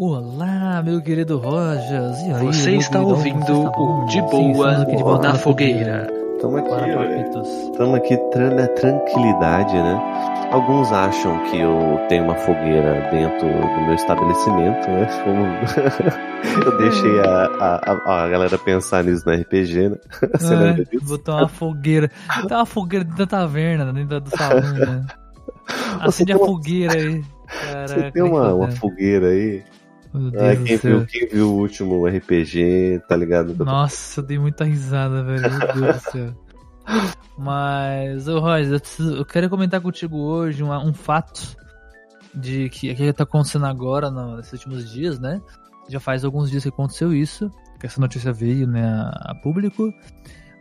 Olá, 0.00 0.80
meu 0.84 1.02
querido 1.02 1.38
Rojas. 1.38 2.20
E 2.22 2.30
aí, 2.32 2.46
Você 2.46 2.76
está 2.76 3.00
queridão, 3.00 3.16
ouvindo 3.16 3.44
você 3.44 3.52
está? 3.52 3.80
o 3.80 4.04
De 4.06 4.12
Sim, 4.12 4.20
Boa 4.20 4.70
estamos 4.70 4.80
aqui 4.82 4.96
de 4.96 5.02
na 5.02 5.34
Fogueira. 5.34 6.06
Estamos 6.36 6.60
aqui. 6.60 7.70
Estamos 7.72 7.94
aqui 7.96 8.16
tra- 8.30 8.50
na 8.54 8.68
tranquilidade, 8.68 9.74
né? 9.74 10.48
Alguns 10.52 10.92
acham 10.92 11.36
que 11.50 11.58
eu 11.58 12.00
tenho 12.08 12.22
uma 12.22 12.36
fogueira 12.36 13.08
dentro 13.10 13.48
do 13.48 13.80
meu 13.86 13.94
estabelecimento, 13.96 14.88
né? 14.88 15.08
Como 15.24 16.62
eu 16.64 16.78
deixei 16.78 17.18
a, 17.18 17.46
a, 17.58 18.22
a- 18.22 18.28
galera 18.28 18.56
pensar 18.56 19.02
nisso 19.02 19.24
no 19.26 19.32
RPG, 19.34 19.88
né? 19.88 19.96
Você 20.38 20.54
lembra 20.54 20.82
É, 20.82 20.84
disso? 20.84 21.06
botou 21.06 21.34
uma 21.34 21.48
fogueira. 21.48 22.08
Tem 22.46 22.56
uma 22.56 22.66
fogueira 22.66 23.04
dentro 23.04 23.18
da 23.18 23.26
taverna, 23.26 23.92
dentro 23.92 24.20
do 24.20 24.30
salão, 24.30 24.60
né? 24.74 25.04
Você 26.04 26.22
Acende 26.22 26.32
a 26.32 26.36
tem 26.36 26.44
uma- 26.44 26.46
fogueira 26.54 26.94
aí. 26.94 27.20
Você 27.50 27.72
Caraca, 27.94 28.12
tem 28.12 28.22
uma, 28.22 28.54
uma 28.54 28.70
fogueira 28.70 29.26
aí? 29.30 29.64
Deus 30.12 30.32
quem, 30.32 30.76
do 30.76 30.80
céu. 30.80 30.98
viu, 30.98 31.06
quem 31.06 31.28
viu 31.28 31.50
o 31.52 31.58
último 31.58 32.06
RPG, 32.06 33.02
tá 33.08 33.16
ligado? 33.16 33.54
Nossa, 33.64 34.20
eu 34.20 34.24
dei 34.24 34.38
muita 34.38 34.64
risada, 34.64 35.22
velho. 35.22 35.42
Meu 35.50 35.74
Deus 35.74 35.96
do 36.02 36.10
céu. 36.10 36.34
Mas, 37.36 38.26
ô 38.28 38.40
Roger, 38.40 38.72
eu, 38.74 38.80
preciso- 38.80 39.16
eu 39.16 39.24
quero 39.24 39.48
comentar 39.50 39.80
contigo 39.80 40.16
hoje 40.18 40.62
um, 40.62 40.72
um 40.72 40.92
fato 40.92 41.56
de 42.34 42.68
que, 42.70 42.94
que 42.94 43.12
tá 43.12 43.24
acontecendo 43.24 43.66
agora, 43.66 44.10
nesses 44.36 44.52
últimos 44.54 44.90
dias, 44.90 45.18
né? 45.18 45.40
Já 45.88 46.00
faz 46.00 46.24
alguns 46.24 46.50
dias 46.50 46.62
que 46.62 46.68
aconteceu 46.68 47.14
isso, 47.14 47.50
que 47.80 47.86
essa 47.86 48.00
notícia 48.00 48.32
veio, 48.32 48.66
né, 48.66 48.84
a, 48.84 49.30
a 49.30 49.34
público. 49.36 49.92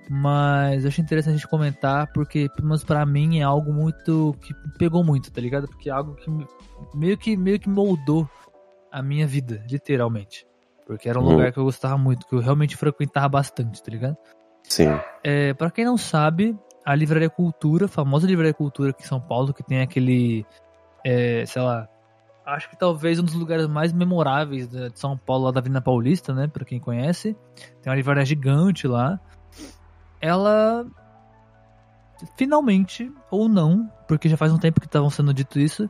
Mas 0.09 0.83
eu 0.83 0.87
achei 0.89 1.03
interessante 1.03 1.33
a 1.33 1.37
gente 1.37 1.47
comentar, 1.49 2.07
porque, 2.13 2.47
pelo 2.55 2.67
menos 2.69 2.83
pra 2.83 3.05
mim, 3.05 3.39
é 3.39 3.43
algo 3.43 3.73
muito. 3.73 4.35
que 4.41 4.53
pegou 4.77 5.03
muito, 5.03 5.29
tá 5.31 5.41
ligado? 5.41 5.67
Porque 5.67 5.89
é 5.89 5.93
algo 5.93 6.15
que 6.15 6.29
me- 6.29 6.47
meio 6.93 7.17
que, 7.17 7.35
meio 7.35 7.59
que 7.59 7.67
moldou 7.69 8.29
a 8.91 9.01
minha 9.01 9.27
vida, 9.27 9.63
literalmente. 9.69 10.45
Porque 10.85 11.09
era 11.09 11.19
um 11.19 11.23
Hum. 11.23 11.31
lugar 11.31 11.51
que 11.51 11.59
eu 11.59 11.63
gostava 11.65 11.97
muito, 11.97 12.25
que 12.27 12.33
eu 12.35 12.39
realmente 12.39 12.77
frequentava 12.77 13.27
bastante, 13.29 13.83
tá 13.83 13.91
ligado? 13.91 14.15
Sim. 14.63 14.87
É, 15.23 15.53
para 15.53 15.69
quem 15.71 15.83
não 15.85 15.97
sabe, 15.97 16.57
a 16.85 16.95
Livraria 16.95 17.29
Cultura, 17.29 17.85
a 17.85 17.89
famosa 17.89 18.25
Livraria 18.27 18.53
Cultura 18.53 18.91
aqui 18.91 19.03
em 19.03 19.07
São 19.07 19.19
Paulo, 19.19 19.53
que 19.53 19.63
tem 19.63 19.81
aquele, 19.81 20.45
é, 21.05 21.45
sei 21.45 21.61
lá, 21.61 21.87
acho 22.45 22.69
que 22.69 22.77
talvez 22.77 23.19
um 23.19 23.23
dos 23.23 23.33
lugares 23.33 23.67
mais 23.67 23.91
memoráveis 23.91 24.67
de 24.67 24.91
São 24.95 25.17
Paulo, 25.17 25.45
lá 25.45 25.51
da 25.51 25.59
Avenida 25.59 25.81
Paulista, 25.81 26.33
né, 26.33 26.47
pra 26.47 26.63
quem 26.63 26.79
conhece. 26.79 27.35
Tem 27.81 27.91
uma 27.91 27.95
livraria 27.95 28.23
gigante 28.25 28.87
lá. 28.87 29.19
Ela, 30.21 30.85
finalmente, 32.37 33.11
ou 33.29 33.47
não, 33.49 33.91
porque 34.07 34.29
já 34.29 34.37
faz 34.37 34.51
um 34.53 34.57
tempo 34.57 34.79
que 34.79 34.87
estavam 34.87 35.09
sendo 35.09 35.33
dito 35.33 35.59
isso, 35.59 35.89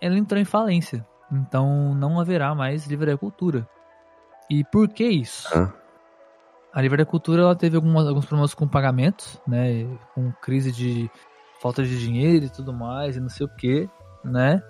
ela 0.00 0.16
entrou 0.18 0.40
em 0.40 0.44
falência. 0.44 1.06
Então 1.30 1.94
não 1.94 2.20
haverá 2.20 2.54
mais 2.54 2.86
Livraria 2.86 3.16
Cultura. 3.16 3.68
E 4.48 4.64
por 4.64 4.88
que 4.88 5.04
isso? 5.04 5.48
Ah. 5.56 5.72
A 6.72 6.80
Livraria 6.80 7.06
Cultura 7.06 7.42
ela 7.42 7.56
teve 7.56 7.76
algumas, 7.76 8.06
alguns 8.06 8.26
problemas 8.26 8.54
com 8.54 8.66
pagamentos, 8.66 9.40
né? 9.46 9.86
Com 10.14 10.32
crise 10.40 10.72
de 10.72 11.10
falta 11.60 11.82
de 11.82 11.98
dinheiro 11.98 12.46
e 12.46 12.50
tudo 12.50 12.72
mais, 12.72 13.16
e 13.16 13.20
não 13.20 13.28
sei 13.28 13.46
o 13.46 13.48
que, 13.48 13.88
né? 14.24 14.62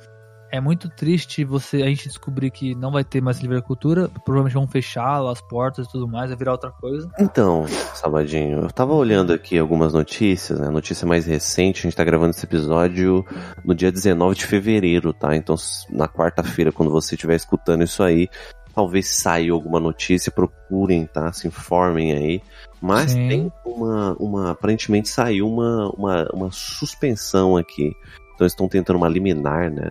É 0.53 0.61
muito 0.61 0.89
triste 0.89 1.45
você 1.45 1.83
a 1.83 1.87
gente 1.87 2.09
descobrir 2.09 2.51
que 2.51 2.75
não 2.75 2.91
vai 2.91 3.05
ter 3.05 3.21
mais 3.21 3.39
Livraria 3.39 3.63
Cultura, 3.63 4.09
provavelmente 4.25 4.55
vão 4.55 4.67
fechar 4.67 5.25
as 5.31 5.41
portas 5.41 5.87
e 5.87 5.91
tudo 5.91 6.09
mais, 6.09 6.31
vai 6.31 6.37
virar 6.37 6.53
outra 6.53 6.71
coisa. 6.71 7.09
Então, 7.19 7.67
Sabadinho, 7.95 8.61
eu 8.63 8.71
tava 8.71 8.93
olhando 8.93 9.33
aqui 9.33 9.57
algumas 9.57 9.93
notícias, 9.93 10.59
né? 10.59 10.69
Notícia 10.69 11.07
mais 11.07 11.27
recente, 11.27 11.81
a 11.81 11.83
gente 11.83 11.97
tá 11.97 12.03
gravando 12.03 12.31
esse 12.31 12.45
episódio 12.45 13.25
no 13.65 13.75
dia 13.75 13.93
19 13.93 14.37
de 14.37 14.47
fevereiro, 14.47 15.13
tá? 15.13 15.37
Então, 15.37 15.55
na 15.89 16.09
quarta-feira, 16.09 16.73
quando 16.73 16.91
você 16.91 17.15
estiver 17.15 17.37
escutando 17.37 17.85
isso 17.85 18.03
aí, 18.03 18.29
talvez 18.75 19.09
saia 19.09 19.53
alguma 19.53 19.79
notícia, 19.79 20.33
procurem, 20.33 21.07
tá? 21.07 21.33
Se 21.33 21.47
informem 21.47 22.13
aí. 22.13 22.43
Mas 22.81 23.13
Sim. 23.13 23.29
tem 23.29 23.53
uma, 23.65 24.17
uma. 24.19 24.51
Aparentemente 24.51 25.09
saiu 25.09 25.47
uma, 25.47 25.91
uma, 25.91 26.29
uma 26.33 26.51
suspensão 26.51 27.57
aqui. 27.57 27.95
Então, 28.35 28.45
eles 28.45 28.53
estão 28.53 28.69
tentando 28.69 28.97
uma 28.97 29.09
liminar, 29.09 29.71
né? 29.71 29.91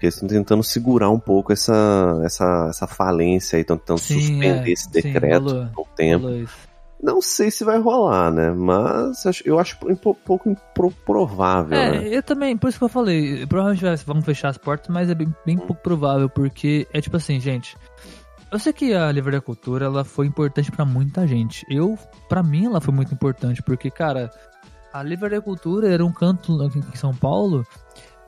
Porque 0.00 0.06
eles 0.06 0.14
estão 0.14 0.28
tentando 0.30 0.62
segurar 0.62 1.10
um 1.10 1.18
pouco 1.20 1.52
essa, 1.52 2.18
essa, 2.24 2.68
essa 2.70 2.86
falência 2.86 3.56
aí, 3.58 3.60
estão 3.60 3.76
tentando 3.76 3.98
Sim, 3.98 4.14
suspender 4.18 4.66
é. 4.70 4.72
esse 4.72 4.84
Sim, 4.84 4.90
decreto 4.92 5.44
rolou. 5.50 5.66
por 5.74 5.82
um 5.82 5.94
tempo. 5.94 6.26
Não 7.02 7.20
sei 7.20 7.50
se 7.50 7.64
vai 7.64 7.78
rolar, 7.78 8.30
né? 8.30 8.50
Mas 8.50 9.22
eu 9.44 9.58
acho 9.58 9.76
um 9.86 9.94
po- 9.94 10.14
pouco 10.14 10.48
impro- 10.48 10.90
provável, 11.04 11.78
É, 11.78 11.90
né? 12.00 12.08
eu 12.16 12.22
também, 12.22 12.56
por 12.56 12.68
isso 12.70 12.78
que 12.78 12.84
eu 12.84 12.88
falei, 12.88 13.46
provavelmente 13.46 14.04
vamos 14.06 14.24
fechar 14.24 14.48
as 14.48 14.56
portas, 14.56 14.88
mas 14.88 15.10
é 15.10 15.14
bem, 15.14 15.34
bem 15.44 15.58
pouco 15.58 15.82
provável, 15.82 16.30
porque 16.30 16.88
é 16.94 17.00
tipo 17.02 17.18
assim, 17.18 17.38
gente. 17.38 17.76
Eu 18.50 18.58
sei 18.58 18.72
que 18.72 18.94
a 18.94 19.12
Livraria 19.12 19.42
Cultura 19.42 19.84
ela 19.84 20.02
foi 20.02 20.26
importante 20.26 20.72
pra 20.72 20.86
muita 20.86 21.26
gente. 21.26 21.66
Eu, 21.70 21.98
pra 22.26 22.42
mim, 22.42 22.64
ela 22.64 22.80
foi 22.80 22.94
muito 22.94 23.12
importante, 23.12 23.62
porque, 23.62 23.90
cara, 23.90 24.30
a 24.94 25.02
Livraria 25.02 25.42
Cultura 25.42 25.92
era 25.92 26.02
um 26.04 26.12
canto 26.12 26.60
aqui 26.62 26.78
em 26.78 26.96
São 26.96 27.14
Paulo 27.14 27.66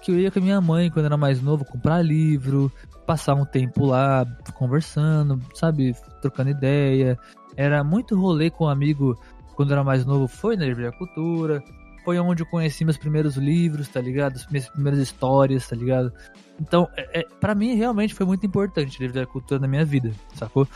que 0.03 0.11
eu 0.11 0.19
ia 0.19 0.31
com 0.31 0.41
a 0.41 0.43
minha 0.43 0.61
mãe 0.61 0.91
quando 0.91 1.07
era 1.07 1.17
mais 1.17 1.41
novo 1.41 1.65
comprar 1.65 2.03
livro, 2.03 2.71
passar 3.07 3.35
um 3.35 3.45
tempo 3.45 3.87
lá 3.87 4.27
conversando, 4.55 5.41
sabe, 5.55 5.95
trocando 6.21 6.51
ideia. 6.51 7.19
Era 7.57 7.85
muito 7.85 8.19
rolê 8.19 8.51
com 8.51 8.65
um 8.65 8.69
amigo 8.69 9.19
quando 9.55 9.73
era 9.73 9.85
mais 9.85 10.05
novo, 10.05 10.27
foi 10.27 10.57
na 10.57 10.65
Livraria 10.65 10.93
Cultura. 10.93 11.63
Foi 12.05 12.19
onde 12.19 12.43
eu 12.43 12.47
conheci 12.47 12.85
meus 12.85 12.97
primeiros 12.97 13.37
livros, 13.37 13.87
tá 13.89 14.01
ligado? 14.01 14.35
As 14.35 14.47
minhas 14.49 14.69
primeiras 14.69 14.99
histórias, 14.99 15.69
tá 15.69 15.77
ligado? 15.77 16.13
Então, 16.61 16.89
é, 16.97 17.21
é, 17.21 17.27
para 17.41 17.55
mim, 17.55 17.77
realmente 17.77 18.13
foi 18.13 18.27
muito 18.27 18.45
importante 18.45 18.97
a 18.99 19.07
Livraria 19.07 19.27
Cultura 19.27 19.61
na 19.61 19.69
minha 19.69 19.85
vida, 19.85 20.11
sacou? 20.35 20.67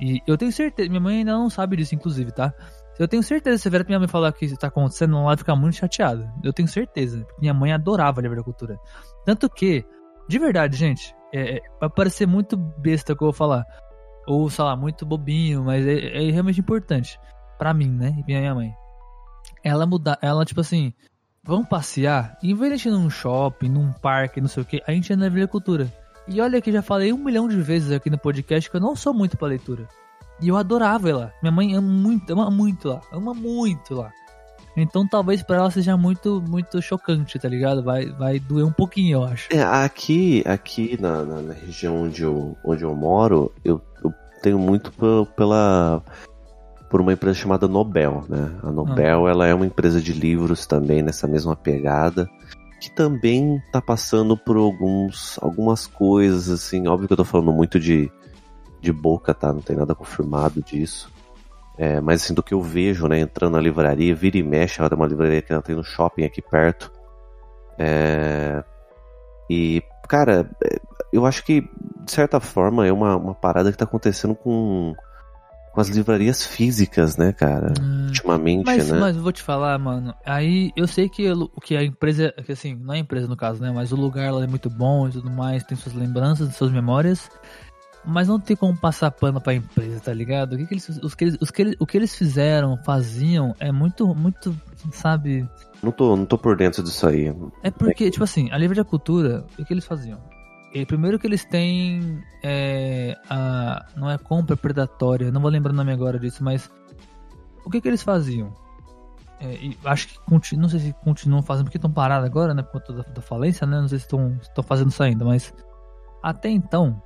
E 0.00 0.20
eu 0.26 0.36
tenho 0.36 0.50
certeza, 0.50 0.88
minha 0.88 1.00
mãe 1.00 1.18
ainda 1.18 1.32
não 1.32 1.48
sabe 1.48 1.76
disso, 1.76 1.94
inclusive, 1.94 2.32
tá? 2.32 2.52
Eu 2.98 3.08
tenho 3.08 3.22
certeza, 3.22 3.58
se 3.58 3.70
vier 3.70 3.82
pra 3.82 3.88
minha 3.88 3.98
mãe 3.98 4.08
falar 4.08 4.32
que 4.32 4.44
isso 4.44 4.56
tá 4.56 4.68
acontecendo, 4.68 5.16
ela 5.16 5.24
vai 5.26 5.36
ficar 5.36 5.56
muito 5.56 5.76
chateada. 5.76 6.32
Eu 6.42 6.52
tenho 6.52 6.68
certeza. 6.68 7.26
Minha 7.40 7.54
mãe 7.54 7.72
adorava 7.72 8.20
a 8.20 8.42
Cultura. 8.44 8.78
Tanto 9.24 9.48
que, 9.48 9.84
de 10.28 10.38
verdade, 10.38 10.76
gente, 10.76 11.14
é, 11.32 11.56
é, 11.56 11.60
vai 11.80 11.88
parecer 11.88 12.26
muito 12.26 12.56
besta 12.56 13.12
o 13.12 13.16
que 13.16 13.22
eu 13.22 13.26
vou 13.26 13.32
falar. 13.32 13.64
Ou, 14.26 14.48
sei 14.50 14.64
lá, 14.64 14.76
muito 14.76 15.06
bobinho, 15.06 15.64
mas 15.64 15.86
é, 15.86 16.28
é 16.28 16.30
realmente 16.30 16.60
importante. 16.60 17.18
Pra 17.58 17.72
mim, 17.72 17.90
né? 17.90 18.14
E 18.18 18.24
minha 18.24 18.54
mãe. 18.54 18.74
Ela 19.64 19.86
mudar, 19.86 20.18
ela, 20.20 20.44
tipo 20.44 20.60
assim, 20.60 20.92
vamos 21.42 21.68
passear? 21.68 22.36
Em 22.42 22.54
vez 22.54 22.80
de 22.80 22.88
ir 22.88 22.92
num 22.92 23.08
shopping, 23.08 23.68
num 23.68 23.92
parque, 23.92 24.40
não 24.40 24.48
sei 24.48 24.62
o 24.62 24.66
que, 24.66 24.82
a 24.86 24.92
gente 24.92 25.10
ia 25.10 25.16
na 25.16 25.48
Cultura. 25.48 25.90
E 26.28 26.40
olha 26.40 26.60
que 26.60 26.70
já 26.70 26.82
falei 26.82 27.12
um 27.12 27.18
milhão 27.18 27.48
de 27.48 27.60
vezes 27.60 27.90
aqui 27.90 28.08
no 28.10 28.18
podcast 28.18 28.70
que 28.70 28.76
eu 28.76 28.80
não 28.80 28.94
sou 28.94 29.12
muito 29.12 29.36
pra 29.36 29.48
leitura. 29.48 29.88
E 30.42 30.48
eu 30.48 30.56
adorava 30.56 31.08
ir 31.08 31.12
lá. 31.12 31.32
Minha 31.40 31.52
mãe 31.52 31.74
ama 31.74 31.88
muito, 31.88 32.32
ama 32.32 32.50
muito 32.50 32.88
lá. 32.88 33.00
Ama 33.12 33.32
muito 33.32 33.94
lá. 33.94 34.10
Então 34.76 35.06
talvez 35.06 35.42
pra 35.42 35.56
ela 35.56 35.70
seja 35.70 35.96
muito, 35.96 36.42
muito 36.48 36.80
chocante, 36.80 37.38
tá 37.38 37.48
ligado? 37.48 37.82
Vai, 37.82 38.06
vai 38.06 38.38
doer 38.40 38.64
um 38.66 38.72
pouquinho, 38.72 39.18
eu 39.18 39.24
acho. 39.24 39.48
É, 39.52 39.62
aqui, 39.62 40.42
aqui 40.46 40.98
na, 41.00 41.22
na- 41.22 41.42
na 41.42 41.52
região 41.52 42.02
onde 42.04 42.22
eu, 42.22 42.56
onde 42.64 42.82
eu 42.82 42.94
moro, 42.94 43.52
eu, 43.64 43.80
eu 44.02 44.12
tenho 44.42 44.58
muito 44.58 44.90
pe- 44.92 45.30
pela 45.36 46.02
por 46.88 47.00
uma 47.00 47.12
empresa 47.12 47.38
chamada 47.38 47.66
Nobel, 47.68 48.24
né? 48.28 48.50
A 48.62 48.70
Nobel, 48.70 49.26
ela 49.28 49.46
é 49.46 49.54
uma 49.54 49.64
empresa 49.66 50.00
de 50.00 50.12
livros 50.12 50.66
também 50.66 51.02
nessa 51.02 51.26
mesma 51.26 51.54
pegada, 51.56 52.28
que 52.80 52.90
também 52.90 53.62
tá 53.72 53.80
passando 53.80 54.36
por 54.36 54.56
alguns 54.56 55.38
algumas 55.40 55.86
coisas 55.86 56.48
assim, 56.50 56.86
óbvio 56.88 57.06
que 57.08 57.12
eu 57.12 57.16
tô 57.18 57.24
falando 57.24 57.52
muito 57.52 57.78
de 57.80 58.10
de 58.82 58.92
boca, 58.92 59.32
tá? 59.32 59.52
Não 59.52 59.60
tem 59.60 59.76
nada 59.76 59.94
confirmado 59.94 60.60
disso. 60.60 61.10
É, 61.78 62.00
mas 62.00 62.22
assim, 62.22 62.34
do 62.34 62.42
que 62.42 62.52
eu 62.52 62.60
vejo, 62.60 63.06
né, 63.08 63.20
entrando 63.20 63.54
na 63.54 63.60
livraria, 63.60 64.14
vira 64.14 64.36
e 64.36 64.42
mexe, 64.42 64.80
ela 64.80 64.90
tem 64.90 64.98
uma 64.98 65.06
livraria 65.06 65.40
que 65.40 65.52
ela 65.52 65.62
tem 65.62 65.74
no 65.74 65.84
shopping 65.84 66.24
aqui 66.24 66.42
perto. 66.42 66.92
É, 67.78 68.62
e, 69.48 69.82
cara, 70.08 70.50
é, 70.62 70.80
eu 71.12 71.24
acho 71.24 71.44
que, 71.44 71.62
de 72.04 72.12
certa 72.12 72.40
forma, 72.40 72.86
é 72.86 72.92
uma, 72.92 73.16
uma 73.16 73.34
parada 73.34 73.70
que 73.72 73.78
tá 73.78 73.84
acontecendo 73.84 74.34
com, 74.34 74.94
com 75.72 75.80
as 75.80 75.88
livrarias 75.88 76.44
físicas, 76.44 77.16
né, 77.16 77.32
cara? 77.32 77.72
Hum, 77.80 78.06
Ultimamente, 78.08 78.66
Mas, 78.66 78.88
né? 78.90 79.00
mas 79.00 79.16
eu 79.16 79.22
vou 79.22 79.32
te 79.32 79.42
falar, 79.42 79.78
mano. 79.78 80.14
Aí 80.26 80.70
eu 80.76 80.86
sei 80.86 81.08
que 81.08 81.30
o 81.30 81.48
que 81.60 81.74
a 81.74 81.82
empresa, 81.82 82.32
que 82.44 82.52
assim, 82.52 82.74
não 82.74 82.92
é 82.92 82.98
a 82.98 83.00
empresa 83.00 83.26
no 83.26 83.36
caso, 83.36 83.62
né? 83.62 83.72
Mas 83.74 83.90
o 83.90 83.96
lugar 83.96 84.30
lá 84.32 84.44
é 84.44 84.46
muito 84.46 84.68
bom 84.68 85.08
e 85.08 85.12
tudo 85.12 85.30
mais, 85.30 85.64
tem 85.64 85.76
suas 85.76 85.94
lembranças, 85.94 86.54
suas 86.54 86.70
memórias. 86.70 87.30
Mas 88.04 88.26
não 88.26 88.40
tem 88.40 88.56
como 88.56 88.76
passar 88.76 89.10
pano 89.12 89.40
pra 89.40 89.54
empresa, 89.54 90.00
tá 90.00 90.12
ligado? 90.12 90.54
O 90.54 90.56
que, 90.58 90.66
que 90.66 90.74
eles, 90.74 90.88
os 90.88 91.14
que 91.14 91.24
eles, 91.24 91.38
os 91.40 91.50
que 91.50 91.62
eles, 91.62 91.76
o 91.78 91.86
que 91.86 91.96
eles 91.96 92.16
fizeram, 92.16 92.76
faziam, 92.84 93.54
é 93.60 93.70
muito, 93.70 94.12
muito, 94.14 94.54
sabe? 94.90 95.48
Não, 95.82 95.92
tô, 95.92 96.16
não 96.16 96.26
tô 96.26 96.36
por 96.36 96.56
dentro 96.56 96.82
disso 96.82 97.06
aí. 97.06 97.32
É 97.62 97.70
porque, 97.70 98.10
tipo 98.10 98.24
assim, 98.24 98.50
a 98.50 98.58
Livre 98.58 98.76
da 98.76 98.84
Cultura, 98.84 99.44
o 99.58 99.64
que 99.64 99.72
eles 99.72 99.84
faziam? 99.84 100.18
E 100.74 100.86
primeiro 100.86 101.18
que 101.18 101.26
eles 101.26 101.44
têm 101.44 102.22
é, 102.42 103.16
a. 103.28 103.84
Não 103.94 104.10
é 104.10 104.16
compra 104.16 104.56
predatória, 104.56 105.30
não 105.30 105.40
vou 105.40 105.50
lembrar 105.50 105.72
o 105.72 105.76
nome 105.76 105.92
agora 105.92 106.18
disso, 106.18 106.42
mas. 106.42 106.70
O 107.64 107.70
que 107.70 107.80
que 107.80 107.86
eles 107.86 108.02
faziam? 108.02 108.52
É, 109.38 109.54
e 109.54 109.78
acho 109.84 110.08
que 110.08 110.18
continu, 110.20 110.62
não 110.62 110.68
sei 110.68 110.80
se 110.80 110.92
continuam 111.04 111.42
fazendo, 111.42 111.64
porque 111.66 111.76
estão 111.76 111.92
parados 111.92 112.24
agora, 112.24 112.54
né? 112.54 112.62
Por 112.62 112.72
conta 112.72 112.92
da, 112.94 113.02
da 113.02 113.20
falência, 113.20 113.66
né? 113.66 113.80
Não 113.80 113.88
sei 113.88 113.98
se 113.98 114.04
estão 114.04 114.38
estão 114.40 114.64
fazendo 114.64 114.90
isso 114.90 115.02
ainda, 115.02 115.24
mas. 115.24 115.52
Até 116.22 116.48
então. 116.48 117.02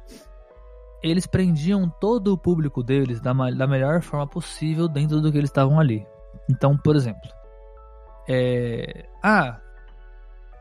Eles 1.02 1.26
prendiam 1.26 1.88
todo 1.88 2.32
o 2.32 2.38
público 2.38 2.82
deles 2.82 3.20
da, 3.20 3.32
da 3.32 3.66
melhor 3.66 4.00
forma 4.02 4.26
possível 4.26 4.88
dentro 4.88 5.20
do 5.20 5.31
que 5.31 5.38
eles 5.38 5.50
estavam 5.50 5.78
ali. 5.78 6.06
Então, 6.50 6.76
por 6.76 6.96
exemplo, 6.96 7.28
é... 8.28 9.06
ah, 9.22 9.58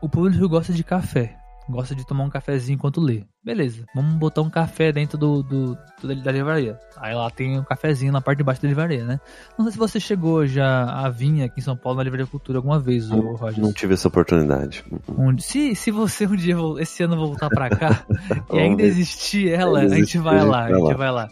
o 0.00 0.08
público 0.08 0.48
gosta 0.48 0.72
de 0.72 0.84
café 0.84 1.36
gosta 1.68 1.94
de 1.94 2.06
tomar 2.06 2.24
um 2.24 2.30
cafezinho 2.30 2.76
enquanto 2.76 3.00
lê. 3.00 3.24
Beleza, 3.44 3.84
vamos 3.94 4.14
botar 4.14 4.42
um 4.42 4.50
café 4.50 4.92
dentro 4.92 5.18
do, 5.18 5.42
do, 5.42 5.78
do, 6.00 6.22
da 6.22 6.32
livraria. 6.32 6.78
Aí 6.96 7.14
lá 7.14 7.30
tem 7.30 7.58
um 7.58 7.64
cafezinho 7.64 8.12
na 8.12 8.20
parte 8.20 8.38
de 8.38 8.44
baixo 8.44 8.62
da 8.62 8.68
livraria, 8.68 9.04
né? 9.04 9.20
Não 9.58 9.64
sei 9.64 9.72
se 9.72 9.78
você 9.78 10.00
chegou 10.00 10.46
já 10.46 10.84
a 10.84 11.08
vir 11.08 11.42
aqui 11.42 11.60
em 11.60 11.62
São 11.62 11.76
Paulo 11.76 11.98
na 11.98 12.04
Livraria 12.04 12.26
Cultura 12.26 12.58
alguma 12.58 12.78
vez, 12.78 13.08
não, 13.08 13.34
Roger. 13.34 13.62
Não 13.62 13.72
tive 13.72 13.94
essa 13.94 14.08
oportunidade. 14.08 14.84
Onde, 15.16 15.42
se, 15.42 15.74
se 15.74 15.90
você 15.90 16.26
um 16.26 16.36
dia, 16.36 16.56
esse 16.78 17.02
ano 17.02 17.16
voltar 17.16 17.48
pra 17.48 17.68
cá 17.70 18.04
e 18.52 18.58
ainda 18.58 18.82
existir 18.82 19.50
ela, 19.50 19.80
a 19.80 19.88
gente 19.88 20.18
vai 20.18 20.44
lá, 20.44 20.64
a 20.64 20.74
gente 20.74 20.94
vai 20.94 21.10
lá. 21.10 21.28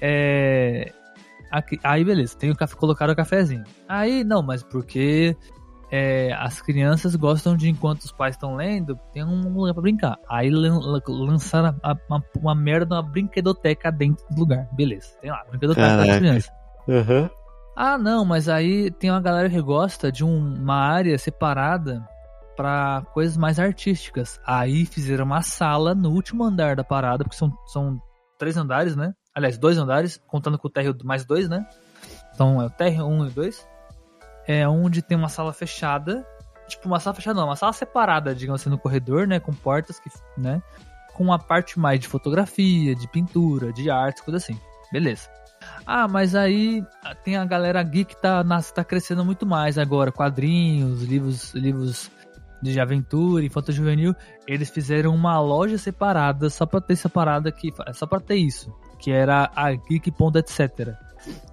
é... 0.00 0.92
Aqui, 1.50 1.78
aí 1.84 2.04
beleza, 2.04 2.36
tem 2.36 2.50
o 2.50 2.56
café, 2.56 2.74
colocaram 2.74 3.12
o 3.12 3.16
cafezinho. 3.16 3.62
Aí, 3.88 4.24
não, 4.24 4.42
mas 4.42 4.64
porque 4.64 5.36
é, 5.90 6.32
as 6.32 6.60
crianças 6.60 7.14
gostam 7.16 7.56
de, 7.56 7.68
enquanto 7.68 8.02
os 8.02 8.12
pais 8.12 8.34
estão 8.34 8.56
lendo, 8.56 8.98
tem 9.12 9.24
um 9.24 9.52
lugar 9.52 9.74
pra 9.74 9.82
brincar. 9.82 10.18
Aí 10.28 10.50
lançaram 10.50 11.76
a, 11.82 11.96
uma, 12.08 12.24
uma 12.36 12.54
merda, 12.54 12.96
uma 12.96 13.02
brinquedoteca 13.02 13.90
dentro 13.90 14.24
do 14.30 14.40
lugar. 14.40 14.68
Beleza, 14.72 15.16
tem 15.20 15.30
lá, 15.30 15.44
brinquedoteca 15.48 15.96
das 15.96 16.16
crianças. 16.16 16.52
Uhum. 16.86 17.30
Ah, 17.76 17.98
não, 17.98 18.24
mas 18.24 18.48
aí 18.48 18.90
tem 18.90 19.10
uma 19.10 19.20
galera 19.20 19.50
que 19.50 19.60
gosta 19.60 20.10
de 20.10 20.24
um, 20.24 20.54
uma 20.54 20.76
área 20.76 21.18
separada 21.18 22.06
para 22.56 23.02
coisas 23.12 23.36
mais 23.36 23.58
artísticas. 23.58 24.40
Aí 24.46 24.86
fizeram 24.86 25.24
uma 25.24 25.42
sala 25.42 25.94
no 25.94 26.10
último 26.10 26.44
andar 26.44 26.76
da 26.76 26.84
parada, 26.84 27.24
porque 27.24 27.36
são, 27.36 27.52
são 27.66 28.00
três 28.38 28.56
andares, 28.56 28.94
né? 28.94 29.12
Aliás, 29.34 29.58
dois 29.58 29.76
andares, 29.76 30.20
contando 30.28 30.56
com 30.56 30.68
o 30.68 30.70
térreo 30.70 30.96
mais 31.02 31.24
dois, 31.24 31.48
né? 31.48 31.66
Então 32.32 32.62
é 32.62 32.66
o 32.66 32.70
térreo 32.70 33.06
um 33.06 33.26
e 33.26 33.30
dois 33.30 33.66
é 34.46 34.66
onde 34.68 35.02
tem 35.02 35.16
uma 35.16 35.28
sala 35.28 35.52
fechada, 35.52 36.26
tipo 36.68 36.86
uma 36.86 37.00
sala 37.00 37.14
fechada 37.14 37.40
não, 37.40 37.48
uma 37.48 37.56
sala 37.56 37.72
separada, 37.72 38.34
digamos 38.34 38.60
assim, 38.60 38.70
no 38.70 38.78
corredor, 38.78 39.26
né, 39.26 39.40
com 39.40 39.52
portas 39.52 39.98
que, 39.98 40.10
né, 40.36 40.62
com 41.14 41.24
uma 41.24 41.38
parte 41.38 41.78
mais 41.78 42.00
de 42.00 42.08
fotografia, 42.08 42.94
de 42.94 43.08
pintura, 43.08 43.72
de 43.72 43.90
arte, 43.90 44.22
coisa 44.22 44.38
assim. 44.38 44.58
Beleza. 44.92 45.28
Ah, 45.86 46.06
mas 46.06 46.34
aí 46.34 46.84
tem 47.24 47.36
a 47.36 47.44
galera 47.44 47.82
geek 47.82 48.14
que 48.14 48.20
tá, 48.20 48.44
tá 48.74 48.84
crescendo 48.84 49.24
muito 49.24 49.46
mais 49.46 49.78
agora, 49.78 50.12
quadrinhos, 50.12 51.02
livros, 51.02 51.54
livros 51.54 52.10
de 52.60 52.80
aventura, 52.80 53.44
infanto 53.44 53.72
juvenil, 53.72 54.14
eles 54.46 54.70
fizeram 54.70 55.14
uma 55.14 55.38
loja 55.40 55.78
separada 55.78 56.48
só 56.48 56.64
para 56.66 56.80
ter 56.80 56.96
separada 56.96 57.48
aqui, 57.48 57.72
só 57.92 58.06
para 58.06 58.20
ter 58.20 58.36
isso, 58.36 58.74
que 58.98 59.10
era 59.10 59.50
a 59.54 59.72
geek.etc 59.72 61.03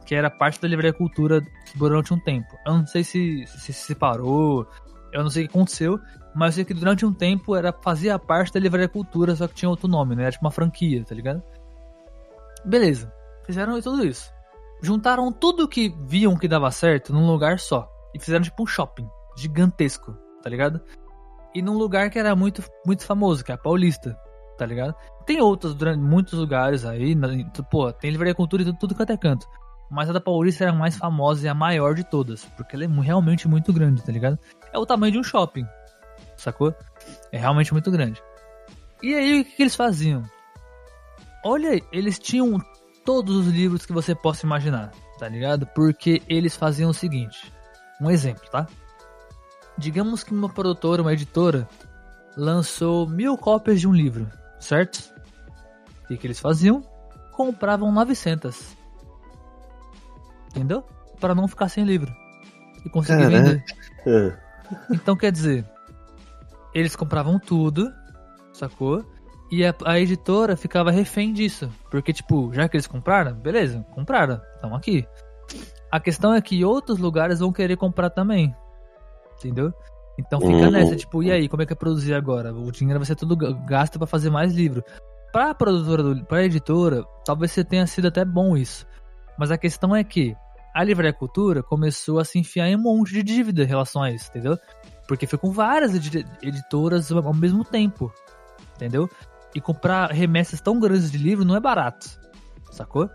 que 0.05 0.15
era 0.15 0.29
parte 0.29 0.59
da 0.61 0.67
Livraria 0.67 0.93
Cultura 0.93 1.41
durante 1.75 2.13
um 2.13 2.19
tempo. 2.19 2.47
Eu 2.65 2.73
não 2.73 2.85
sei 2.85 3.03
se, 3.03 3.45
se 3.47 3.73
se 3.73 3.73
separou, 3.73 4.67
eu 5.11 5.23
não 5.23 5.29
sei 5.29 5.45
o 5.45 5.47
que 5.47 5.55
aconteceu, 5.55 5.99
mas 6.35 6.49
eu 6.49 6.51
sei 6.53 6.65
que 6.65 6.73
durante 6.73 7.05
um 7.05 7.13
tempo 7.13 7.55
era 7.55 7.73
fazia 7.73 8.17
parte 8.17 8.53
da 8.53 8.59
Livraria 8.59 8.87
Cultura, 8.87 9.35
só 9.35 9.47
que 9.47 9.55
tinha 9.55 9.69
outro 9.69 9.87
nome, 9.87 10.15
né? 10.15 10.23
Era 10.23 10.31
tipo 10.31 10.45
uma 10.45 10.51
franquia, 10.51 11.03
tá 11.03 11.13
ligado? 11.15 11.41
Beleza. 12.65 13.11
Fizeram 13.45 13.79
tudo 13.81 14.05
isso. 14.05 14.31
Juntaram 14.81 15.31
tudo 15.31 15.67
que 15.67 15.93
viam 16.05 16.37
que 16.37 16.47
dava 16.47 16.71
certo 16.71 17.13
num 17.13 17.27
lugar 17.27 17.59
só. 17.59 17.89
E 18.13 18.19
fizeram 18.19 18.43
tipo 18.43 18.63
um 18.63 18.67
shopping 18.67 19.07
gigantesco, 19.37 20.17
tá 20.41 20.49
ligado? 20.49 20.81
E 21.53 21.61
num 21.61 21.77
lugar 21.77 22.09
que 22.09 22.19
era 22.19 22.35
muito, 22.35 22.63
muito 22.85 23.05
famoso, 23.05 23.43
que 23.43 23.51
é 23.51 23.55
a 23.55 23.57
Paulista, 23.57 24.17
tá 24.61 24.65
ligado? 24.67 24.93
Tem 25.25 25.41
outros, 25.41 25.73
durante 25.73 25.99
muitos 25.99 26.33
lugares 26.33 26.85
aí, 26.85 27.17
pô, 27.71 27.91
tem 27.91 28.11
livraria 28.11 28.35
cultura 28.35 28.61
e 28.61 28.65
tudo, 28.65 28.77
tudo 28.77 28.95
quanto 28.95 29.11
é 29.11 29.17
canto. 29.17 29.47
Mas 29.89 30.07
a 30.07 30.13
da 30.13 30.21
Paulista 30.21 30.65
era 30.65 30.71
a 30.71 30.75
mais 30.75 30.95
famosa 30.95 31.47
e 31.47 31.49
a 31.49 31.55
maior 31.55 31.95
de 31.95 32.03
todas, 32.03 32.45
porque 32.55 32.75
ela 32.75 32.85
é 32.85 32.87
realmente 32.87 33.47
muito 33.47 33.73
grande, 33.73 34.03
tá 34.03 34.11
ligado? 34.11 34.37
É 34.71 34.77
o 34.77 34.85
tamanho 34.85 35.13
de 35.13 35.17
um 35.17 35.23
shopping, 35.23 35.65
sacou? 36.37 36.75
É 37.31 37.39
realmente 37.39 37.73
muito 37.73 37.89
grande. 37.89 38.21
E 39.01 39.15
aí, 39.15 39.41
o 39.41 39.45
que, 39.45 39.55
que 39.55 39.63
eles 39.63 39.75
faziam? 39.75 40.21
Olha, 41.43 41.81
eles 41.91 42.19
tinham 42.19 42.61
todos 43.03 43.35
os 43.35 43.47
livros 43.47 43.83
que 43.83 43.91
você 43.91 44.13
possa 44.13 44.45
imaginar, 44.45 44.91
tá 45.17 45.27
ligado? 45.27 45.65
Porque 45.73 46.21
eles 46.29 46.55
faziam 46.55 46.91
o 46.91 46.93
seguinte: 46.93 47.51
um 47.99 48.11
exemplo, 48.11 48.47
tá? 48.51 48.67
Digamos 49.75 50.23
que 50.23 50.35
uma 50.35 50.49
produtora, 50.49 51.01
uma 51.01 51.13
editora, 51.13 51.67
lançou 52.37 53.09
mil 53.09 53.35
cópias 53.35 53.79
de 53.79 53.87
um 53.87 53.93
livro, 53.93 54.29
certo? 54.61 55.13
O 56.09 56.17
que, 56.17 56.27
eles 56.27 56.39
faziam? 56.39 56.81
Compravam 57.31 57.91
900 57.91 58.81
entendeu? 60.51 60.83
Para 61.19 61.33
não 61.33 61.47
ficar 61.47 61.69
sem 61.69 61.83
livro 61.83 62.13
e 62.85 62.89
conseguir 62.89 63.23
Caraca. 63.23 63.43
vender. 63.43 63.63
É. 64.05 64.37
Então 64.91 65.15
quer 65.15 65.31
dizer, 65.31 65.65
eles 66.73 66.95
compravam 66.95 67.39
tudo, 67.39 67.91
sacou? 68.53 69.05
E 69.51 69.65
a, 69.65 69.75
a, 69.85 69.99
editora 69.99 70.55
ficava 70.55 70.91
refém 70.91 71.33
disso. 71.33 71.69
Porque, 71.89 72.13
tipo, 72.13 72.53
já 72.53 72.69
que 72.69 72.77
eles 72.77 72.87
compraram, 72.87 73.33
beleza, 73.33 73.85
compraram, 73.93 74.41
estão 74.55 74.73
aqui. 74.73 75.05
A 75.91 75.99
questão 75.99 76.33
é 76.33 76.41
que 76.41 76.63
outros 76.63 76.97
lugares 76.99 77.39
vão 77.39 77.51
querer 77.51 77.75
comprar 77.75 78.09
também. 78.09 78.55
Entendeu? 79.37 79.73
Então 80.21 80.39
fica 80.39 80.53
uhum. 80.53 80.71
nessa, 80.71 80.95
tipo, 80.95 81.23
e 81.23 81.31
aí, 81.31 81.49
como 81.49 81.63
é 81.63 81.65
que 81.65 81.73
é 81.73 81.75
produzir 81.75 82.13
agora? 82.13 82.53
O 82.53 82.71
dinheiro 82.71 82.99
vai 82.99 83.05
ser 83.05 83.15
tudo 83.15 83.35
gasto 83.35 83.97
para 83.97 84.07
fazer 84.07 84.29
mais 84.29 84.53
livro. 84.53 84.83
Pra 85.31 85.53
produtora, 85.53 86.03
do, 86.03 86.25
pra 86.25 86.43
editora, 86.43 87.03
talvez 87.25 87.51
você 87.51 87.63
tenha 87.63 87.87
sido 87.87 88.07
até 88.07 88.23
bom 88.23 88.55
isso. 88.55 88.85
Mas 89.37 89.49
a 89.49 89.57
questão 89.57 89.95
é 89.95 90.03
que 90.03 90.35
a 90.75 90.83
Livraria 90.83 91.11
Cultura 91.11 91.63
começou 91.63 92.19
a 92.19 92.25
se 92.25 92.37
enfiar 92.37 92.67
em 92.67 92.75
um 92.75 92.81
monte 92.81 93.13
de 93.13 93.23
dívida 93.23 93.63
em 93.63 93.67
relação 93.67 94.03
a 94.03 94.11
isso, 94.11 94.29
entendeu? 94.29 94.57
Porque 95.07 95.25
foi 95.25 95.39
com 95.39 95.51
várias 95.51 95.93
editoras 95.95 97.11
ao 97.11 97.33
mesmo 97.33 97.65
tempo, 97.65 98.13
entendeu? 98.75 99.09
E 99.55 99.59
comprar 99.59 100.11
remessas 100.11 100.61
tão 100.61 100.79
grandes 100.79 101.11
de 101.11 101.17
livro 101.17 101.43
não 101.43 101.55
é 101.55 101.59
barato, 101.59 102.07
sacou? 102.71 103.09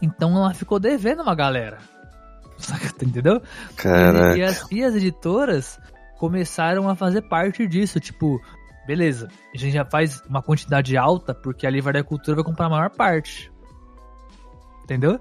Então 0.00 0.36
ela 0.36 0.54
ficou 0.54 0.80
devendo 0.80 1.22
uma 1.22 1.34
galera, 1.34 1.78
saca, 2.66 3.04
entendeu? 3.04 3.40
Caraca. 3.76 4.36
E, 4.36 4.40
e, 4.40 4.42
as, 4.42 4.66
e 4.70 4.82
as 4.82 4.94
editoras 4.94 5.78
começaram 6.18 6.88
a 6.88 6.94
fazer 6.94 7.22
parte 7.22 7.66
disso, 7.66 7.98
tipo, 7.98 8.40
beleza, 8.86 9.28
a 9.54 9.58
gente 9.58 9.72
já 9.72 9.84
faz 9.84 10.22
uma 10.28 10.42
quantidade 10.42 10.96
alta 10.96 11.34
porque 11.34 11.66
a 11.66 11.70
Livraria 11.70 12.04
Cultura 12.04 12.36
vai 12.36 12.44
comprar 12.44 12.66
a 12.66 12.70
maior 12.70 12.90
parte. 12.90 13.50
Entendeu? 14.84 15.20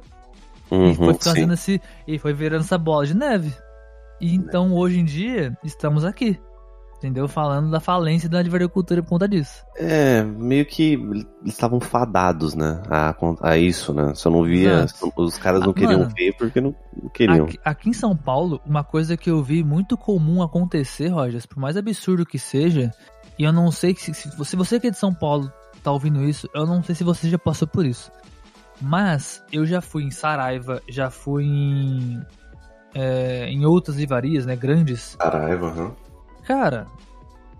Uhum, 0.69 0.91
e 0.91 0.95
foi 0.95 1.13
fazendo 1.15 1.53
esse. 1.53 1.81
E 2.07 2.17
foi 2.17 2.33
virando 2.33 2.61
essa 2.61 2.77
bola 2.77 3.05
de 3.05 3.15
neve. 3.15 3.53
E 4.19 4.33
então, 4.35 4.73
hoje 4.73 4.99
em 4.99 5.05
dia, 5.05 5.57
estamos 5.63 6.05
aqui. 6.05 6.39
Entendeu? 7.01 7.27
Falando 7.27 7.71
da 7.71 7.79
falência 7.79 8.29
da 8.29 8.39
livraria-cultura 8.39 9.01
por 9.01 9.09
conta 9.09 9.27
disso. 9.27 9.65
É, 9.75 10.21
meio 10.21 10.63
que 10.67 10.93
eles 10.93 11.25
estavam 11.45 11.79
fadados, 11.79 12.53
né? 12.53 12.79
A, 12.87 13.15
a 13.41 13.57
isso, 13.57 13.91
né? 13.91 14.13
Eu 14.23 14.31
não 14.31 14.43
via, 14.43 14.83
Exato. 14.83 15.11
os 15.17 15.35
caras 15.39 15.61
não 15.61 15.71
ah, 15.71 15.73
queriam 15.73 15.99
mano, 16.01 16.13
ver 16.15 16.31
porque 16.37 16.61
não, 16.61 16.75
não 17.01 17.09
queriam. 17.09 17.45
Aqui, 17.45 17.59
aqui, 17.65 17.89
em 17.89 17.93
São 17.93 18.15
Paulo, 18.15 18.61
uma 18.63 18.83
coisa 18.83 19.17
que 19.17 19.31
eu 19.31 19.41
vi 19.41 19.63
muito 19.63 19.97
comum 19.97 20.43
acontecer, 20.43 21.07
Rogers, 21.07 21.47
por 21.47 21.57
mais 21.57 21.75
absurdo 21.75 22.23
que 22.23 22.37
seja, 22.37 22.91
e 23.39 23.45
eu 23.45 23.51
não 23.51 23.71
sei 23.71 23.95
se, 23.95 24.13
se 24.13 24.55
você 24.55 24.79
que 24.79 24.85
é 24.85 24.91
de 24.91 24.97
São 24.99 25.11
Paulo 25.11 25.51
tá 25.81 25.91
ouvindo 25.91 26.23
isso, 26.23 26.47
eu 26.53 26.67
não 26.67 26.83
sei 26.83 26.93
se 26.93 27.03
você 27.03 27.27
já 27.27 27.39
passou 27.39 27.67
por 27.67 27.83
isso. 27.83 28.11
Mas 28.79 29.43
eu 29.51 29.65
já 29.65 29.81
fui 29.81 30.03
em 30.03 30.11
Saraiva, 30.11 30.83
já 30.87 31.09
fui 31.09 31.45
em, 31.45 32.21
é, 32.93 33.47
em 33.49 33.65
outras 33.65 33.97
livrarias, 33.97 34.45
né, 34.45 34.55
grandes. 34.55 35.17
Saraiva, 35.19 35.67
uhum. 35.67 35.91
Cara, 36.51 36.85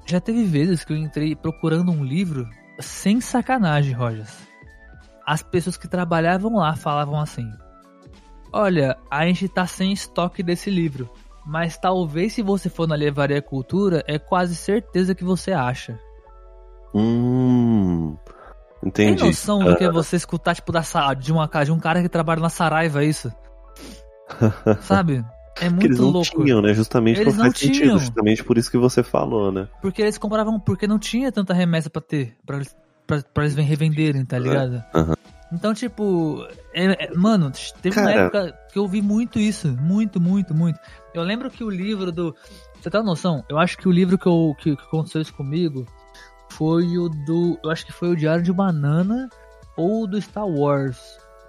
já 0.06 0.20
teve 0.20 0.44
vezes 0.44 0.84
que 0.84 0.92
eu 0.92 0.98
entrei 0.98 1.34
procurando 1.34 1.94
um 1.94 2.04
livro 2.04 2.46
sem 2.78 3.22
sacanagem, 3.22 3.94
Rojas. 3.94 4.38
As 5.26 5.42
pessoas 5.42 5.78
que 5.78 5.88
trabalhavam 5.88 6.58
lá 6.58 6.76
falavam 6.76 7.18
assim: 7.18 7.50
Olha, 8.52 8.98
a 9.10 9.26
gente 9.26 9.48
tá 9.48 9.66
sem 9.66 9.94
estoque 9.94 10.44
desse 10.44 10.70
livro, 10.70 11.10
mas 11.46 11.78
talvez 11.78 12.34
se 12.34 12.42
você 12.42 12.70
for 12.70 12.86
na 12.86 12.98
Livraria 12.98 13.42
Cultura, 13.42 14.04
é 14.06 14.20
quase 14.20 14.58
certeza 14.58 15.16
que 15.16 15.24
você 15.24 15.54
acha. 15.54 15.98
Hum. 16.94 18.18
Entendi. 18.84 19.16
Tem 19.20 19.28
noção 19.30 19.60
do 19.60 19.78
que 19.78 19.86
é 19.86 19.90
você 19.90 20.18
escutar, 20.18 20.54
tipo, 20.54 20.74
da, 20.74 20.82
de, 21.14 21.32
uma, 21.32 21.48
de 21.48 21.72
um 21.72 21.80
cara 21.80 22.02
que 22.02 22.10
trabalha 22.10 22.42
na 22.42 22.50
Saraiva, 22.50 23.02
é 23.02 23.06
isso? 23.06 23.32
Sabe? 24.84 25.24
É 25.60 25.70
muito 25.70 25.86
eles 25.88 26.00
não 26.00 26.10
louco. 26.10 26.44
tinham, 26.44 26.62
né? 26.62 26.74
Justamente 26.74 27.20
eles 27.20 27.36
não 27.36 27.46
faz 27.46 27.56
tinham. 27.56 27.74
sentido. 27.74 28.00
Justamente 28.00 28.44
por 28.44 28.58
isso 28.58 28.72
que 28.72 28.78
você 28.78 29.04
falou, 29.04 29.52
né? 29.52 29.68
Porque 29.82 30.02
eles 30.02 30.18
compravam, 30.18 30.60
porque 30.60 30.88
não 30.88 30.98
tinha 30.98 31.32
tanta 31.32 31.54
remessa 31.54 31.90
pra 31.90 32.02
ter, 32.02 32.36
pra, 32.46 32.62
pra, 33.06 33.22
pra 33.22 33.44
eles 33.44 33.56
revenderem, 33.56 34.26
tá 34.26 34.40
ligado? 34.40 34.84
Uhum. 34.96 35.14
Então, 35.52 35.74
tipo, 35.74 36.48
é, 36.74 37.06
é, 37.06 37.14
mano, 37.14 37.52
teve 37.82 37.96
Cara... 37.96 38.08
uma 38.08 38.22
época 38.22 38.58
que 38.72 38.80
eu 38.80 38.88
vi 38.88 39.02
muito 39.02 39.38
isso. 39.38 39.68
Muito, 39.82 40.20
muito, 40.20 40.54
muito. 40.54 40.80
Eu 41.14 41.24
lembro 41.24 41.52
que 41.52 41.64
o 41.64 41.70
livro 41.70 42.12
do. 42.12 42.34
Você 42.82 42.90
uma 42.98 43.04
noção? 43.04 43.44
Eu 43.50 43.60
acho 43.60 43.78
que 43.78 43.88
o 43.88 43.92
livro 43.92 44.18
que, 44.18 44.28
eu, 44.28 44.56
que, 44.58 44.76
que 44.76 44.84
aconteceu 44.84 45.22
isso 45.22 45.34
comigo 45.34 45.86
foi 46.50 46.98
o 46.98 47.10
do. 47.10 47.60
Eu 47.64 47.70
acho 47.70 47.86
que 47.86 47.92
foi 47.92 48.10
o 48.10 48.16
Diário 48.16 48.44
de 48.44 48.54
Banana 48.54 49.30
ou 49.76 50.08
do 50.08 50.20
Star 50.22 50.48
Wars. 50.48 50.98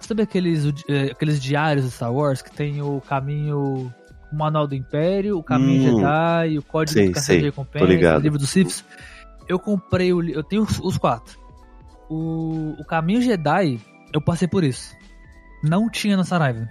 Sabe 0.02 0.22
aqueles, 0.22 0.64
eh, 0.88 1.10
aqueles 1.12 1.40
diários 1.40 1.84
do 1.84 1.90
Star 1.90 2.12
Wars 2.12 2.42
que 2.42 2.50
tem 2.50 2.82
o 2.82 3.00
caminho. 3.00 3.92
O 4.30 4.34
Manual 4.34 4.66
do 4.66 4.74
Império, 4.74 5.36
o 5.36 5.42
Caminho 5.42 5.92
Hum, 5.92 5.96
Jedi, 6.00 6.58
o 6.58 6.62
Código 6.62 6.94
sei, 6.94 7.08
do 7.08 7.12
Caçador 7.12 7.38
de 7.40 7.44
Recompensa, 7.44 7.84
o 8.16 8.20
livro 8.20 8.38
dos 8.38 8.48
Siths. 8.48 8.82
Eu 9.46 9.58
comprei 9.58 10.10
o. 10.12 10.22
Eu 10.26 10.42
tenho 10.42 10.62
os, 10.62 10.78
os 10.80 10.96
quatro. 10.96 11.38
O, 12.08 12.74
o 12.78 12.84
Caminho 12.86 13.20
Jedi, 13.20 13.78
eu 14.12 14.20
passei 14.22 14.48
por 14.48 14.64
isso. 14.64 14.94
Não 15.62 15.90
tinha 15.90 16.16
na 16.16 16.24
Saraiva. 16.24 16.66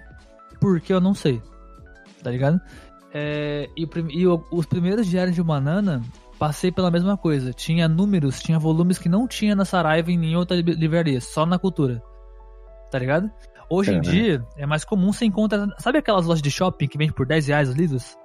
Porque 0.60 0.92
eu 0.92 1.00
não 1.00 1.14
sei. 1.14 1.40
Tá 2.22 2.30
ligado? 2.30 2.60
É, 3.14 3.68
e 3.76 3.86
e 4.10 4.26
os 4.26 4.66
primeiros 4.66 5.06
diários 5.06 5.36
de 5.36 5.42
Banana, 5.42 6.02
passei 6.38 6.72
pela 6.72 6.90
mesma 6.90 7.16
coisa. 7.16 7.52
Tinha 7.52 7.86
números, 7.86 8.40
tinha 8.40 8.58
volumes 8.58 8.98
que 8.98 9.08
não 9.08 9.28
tinha 9.28 9.54
na 9.54 9.64
Saraiva 9.64 10.10
em 10.10 10.18
nenhuma 10.18 10.40
outra 10.40 10.56
li- 10.56 10.74
livraria, 10.74 11.20
só 11.20 11.46
na 11.46 11.58
cultura. 11.58 12.02
Tá 12.92 12.98
ligado? 12.98 13.30
Hoje 13.70 13.90
em 13.90 13.96
É. 13.96 14.00
dia, 14.00 14.46
é 14.58 14.66
mais 14.66 14.84
comum 14.84 15.12
você 15.14 15.24
encontra. 15.24 15.66
Sabe 15.78 15.96
aquelas 15.96 16.26
lojas 16.26 16.42
de 16.42 16.50
shopping 16.50 16.86
que 16.86 16.98
vende 16.98 17.14
por 17.14 17.26
10 17.26 17.46
reais 17.46 17.68
os 17.70 17.74
livros? 17.74 18.16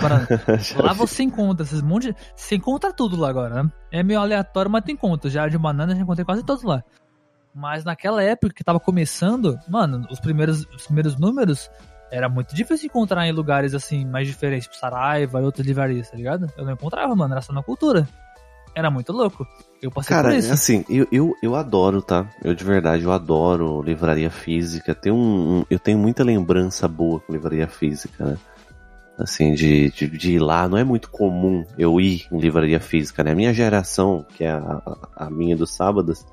Parados? 0.00 0.28
Já 0.74 0.82
Lá 0.82 0.92
você 0.92 1.22
encontra 1.22 1.64
esses 1.64 1.80
monte 1.82 2.10
de... 2.10 2.16
Você 2.34 2.56
encontra 2.56 2.92
tudo 2.92 3.16
lá 3.16 3.28
agora, 3.28 3.62
né? 3.62 3.70
É 3.92 4.02
meio 4.02 4.18
aleatório, 4.18 4.70
mas 4.70 4.82
tem 4.82 4.96
conta. 4.96 5.30
Já 5.30 5.46
de 5.46 5.56
banana 5.56 5.94
já 5.94 6.02
encontrei 6.02 6.24
quase 6.24 6.42
todos 6.44 6.64
lá. 6.64 6.82
Mas 7.54 7.84
naquela 7.84 8.22
época 8.22 8.52
que 8.54 8.64
tava 8.64 8.80
começando, 8.80 9.56
mano, 9.68 10.04
os 10.10 10.18
primeiros, 10.18 10.66
os 10.74 10.86
primeiros 10.86 11.16
números 11.16 11.70
era 12.10 12.28
muito 12.28 12.54
difícil 12.56 12.86
encontrar 12.86 13.26
em 13.26 13.32
lugares 13.32 13.72
assim, 13.74 14.04
mais 14.04 14.26
diferentes, 14.26 14.66
tipo 14.66 14.76
Saraiva 14.78 15.40
e 15.40 15.44
outras 15.44 15.66
livrarias, 15.66 16.10
tá 16.10 16.16
ligado? 16.16 16.50
Eu 16.56 16.64
não 16.64 16.72
encontrava, 16.72 17.14
mano, 17.14 17.34
era 17.34 17.42
só 17.42 17.52
na 17.52 17.62
cultura. 17.62 18.08
Era 18.74 18.90
muito 18.90 19.12
louco. 19.12 19.46
Eu 19.82 19.90
passei 19.90 20.14
Cara, 20.16 20.30
por 20.30 20.38
isso. 20.38 20.52
assim, 20.52 20.84
eu, 20.88 21.06
eu, 21.12 21.34
eu 21.42 21.54
adoro, 21.54 22.00
tá? 22.00 22.28
Eu 22.42 22.54
de 22.54 22.64
verdade, 22.64 23.02
eu 23.04 23.12
adoro 23.12 23.82
livraria 23.82 24.30
física. 24.30 24.94
Tem 24.94 25.12
um, 25.12 25.58
um- 25.60 25.64
eu 25.68 25.78
tenho 25.78 25.98
muita 25.98 26.22
lembrança 26.24 26.86
boa 26.88 27.20
com 27.20 27.32
livraria 27.32 27.68
física, 27.68 28.24
né? 28.24 28.38
Assim, 29.18 29.52
de, 29.54 29.90
de, 29.90 30.06
de 30.08 30.32
ir 30.32 30.38
lá. 30.38 30.66
Não 30.68 30.78
é 30.78 30.84
muito 30.84 31.10
comum 31.10 31.64
eu 31.76 32.00
ir 32.00 32.26
em 32.32 32.38
livraria 32.40 32.80
física, 32.80 33.22
né? 33.22 33.32
A 33.32 33.34
minha 33.34 33.52
geração, 33.52 34.24
que 34.36 34.44
é 34.44 34.50
a, 34.52 34.80
a- 35.16 35.30
minha 35.30 35.54
dos 35.56 35.74
sábados, 35.74 36.24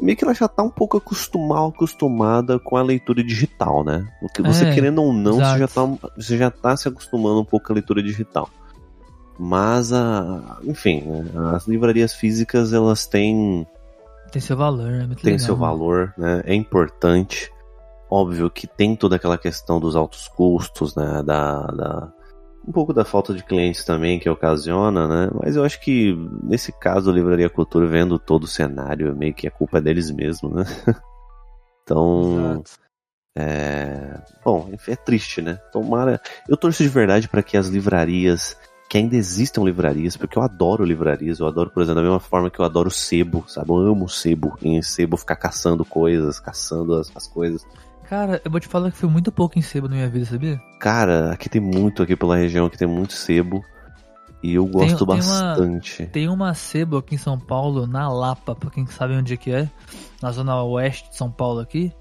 meio 0.00 0.16
que 0.16 0.24
ela 0.24 0.32
já 0.34 0.48
tá 0.48 0.62
um 0.62 0.70
pouco 0.70 0.96
acostumada, 0.96 1.68
acostumada 1.68 2.58
com 2.58 2.76
a 2.76 2.82
leitura 2.82 3.22
digital, 3.22 3.84
né? 3.84 4.06
O 4.22 4.28
que 4.28 4.40
você 4.40 4.64
É, 4.64 4.72
querendo 4.74 5.02
ou 5.02 5.12
não, 5.12 5.34
você 5.34 5.58
já, 5.58 5.68
tá, 5.68 5.86
você 6.16 6.38
já 6.38 6.50
tá 6.50 6.74
se 6.76 6.88
acostumando 6.88 7.40
um 7.40 7.44
pouco 7.44 7.66
com 7.66 7.72
a 7.72 7.74
leitura 7.74 8.02
digital. 8.02 8.48
Mas, 9.42 9.90
a, 9.90 10.58
enfim, 10.64 11.00
né, 11.00 11.24
as 11.54 11.66
livrarias 11.66 12.12
físicas, 12.12 12.74
elas 12.74 13.06
têm, 13.06 13.66
Tem 14.30 14.42
seu 14.42 14.54
valor, 14.54 14.92
é 14.92 15.06
muito 15.06 15.22
têm 15.22 15.32
legal, 15.32 15.46
seu 15.46 15.56
valor, 15.56 16.12
né? 16.18 16.42
É 16.44 16.54
importante. 16.54 17.50
Óbvio 18.10 18.50
que 18.50 18.66
tem 18.66 18.94
toda 18.94 19.16
aquela 19.16 19.38
questão 19.38 19.80
dos 19.80 19.96
altos 19.96 20.28
custos, 20.28 20.94
né? 20.94 21.22
Da, 21.22 21.62
da, 21.68 22.12
um 22.68 22.70
pouco 22.70 22.92
da 22.92 23.02
falta 23.02 23.32
de 23.32 23.42
clientes 23.42 23.82
também 23.82 24.18
que 24.18 24.28
ocasiona, 24.28 25.08
né? 25.08 25.30
Mas 25.42 25.56
eu 25.56 25.64
acho 25.64 25.80
que 25.80 26.14
nesse 26.42 26.70
caso 26.70 27.10
a 27.10 27.14
Livraria 27.14 27.48
Cultura 27.48 27.86
vendo 27.86 28.18
todo 28.18 28.44
o 28.44 28.46
cenário, 28.46 29.16
meio 29.16 29.32
que 29.32 29.48
a 29.48 29.50
culpa 29.50 29.78
é 29.78 29.80
deles 29.80 30.10
mesmo, 30.10 30.54
né? 30.54 30.64
Então, 31.82 32.60
Exato. 32.60 32.70
é... 33.36 34.22
Bom, 34.44 34.68
enfim, 34.72 34.92
é 34.92 34.96
triste, 34.96 35.42
né? 35.42 35.54
Tomara. 35.72 36.20
Eu 36.48 36.56
torço 36.56 36.84
de 36.84 36.88
verdade 36.88 37.26
para 37.26 37.42
que 37.42 37.56
as 37.56 37.66
livrarias, 37.66 38.56
que 38.90 38.98
ainda 38.98 39.14
existam 39.14 39.62
livrarias, 39.62 40.16
porque 40.16 40.36
eu 40.36 40.42
adoro 40.42 40.84
livrarias, 40.84 41.38
eu 41.38 41.46
adoro, 41.46 41.70
por 41.70 41.80
exemplo, 41.80 42.02
da 42.02 42.02
mesma 42.02 42.18
forma 42.18 42.50
que 42.50 42.58
eu 42.58 42.64
adoro 42.64 42.90
sebo, 42.90 43.44
sabe? 43.46 43.70
Eu 43.70 43.76
amo 43.76 44.08
sebo. 44.08 44.58
Em 44.60 44.82
sebo 44.82 45.16
ficar 45.16 45.36
caçando 45.36 45.84
coisas, 45.84 46.40
caçando 46.40 46.94
as, 46.94 47.08
as 47.16 47.28
coisas. 47.28 47.64
Cara, 48.08 48.42
eu 48.44 48.50
vou 48.50 48.58
te 48.58 48.66
falar 48.66 48.90
que 48.90 48.96
foi 48.96 49.08
muito 49.08 49.30
pouco 49.30 49.56
em 49.56 49.62
sebo 49.62 49.88
na 49.88 49.94
minha 49.94 50.10
vida, 50.10 50.26
sabia? 50.26 50.60
Cara, 50.80 51.30
aqui 51.30 51.48
tem 51.48 51.60
muito, 51.60 52.02
aqui 52.02 52.16
pela 52.16 52.36
região, 52.36 52.66
aqui 52.66 52.76
tem 52.76 52.88
muito 52.88 53.12
sebo. 53.12 53.64
E 54.42 54.54
eu 54.54 54.66
gosto 54.66 55.06
tem 55.06 55.14
uma- 55.14 55.16
bastante. 55.16 56.06
Tem 56.06 56.28
uma 56.28 56.52
sebo 56.52 56.96
aqui 56.96 57.14
em 57.14 57.18
São 57.18 57.38
Paulo, 57.38 57.86
na 57.86 58.12
Lapa, 58.12 58.56
pra 58.56 58.70
quem 58.70 58.84
sabe 58.86 59.14
onde 59.14 59.34
é 59.34 59.36
que 59.36 59.52
é, 59.52 59.70
na 60.20 60.32
zona 60.32 60.60
oeste 60.64 61.10
de 61.10 61.16
São 61.16 61.30
Paulo 61.30 61.60
aqui, 61.60 61.92